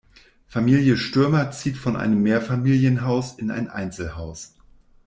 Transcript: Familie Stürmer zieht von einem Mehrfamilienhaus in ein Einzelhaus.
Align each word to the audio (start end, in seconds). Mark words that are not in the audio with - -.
Familie 0.47 0.97
Stürmer 0.97 1.51
zieht 1.51 1.77
von 1.77 1.95
einem 1.95 2.23
Mehrfamilienhaus 2.23 3.37
in 3.37 3.51
ein 3.51 3.69
Einzelhaus. 3.69 4.55